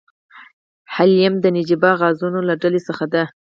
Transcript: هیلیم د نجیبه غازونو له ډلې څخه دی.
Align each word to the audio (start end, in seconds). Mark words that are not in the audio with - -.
هیلیم 0.95 1.33
د 1.41 1.45
نجیبه 1.57 1.91
غازونو 1.99 2.39
له 2.47 2.53
ډلې 2.61 2.81
څخه 2.87 3.05
دی. 3.13 3.23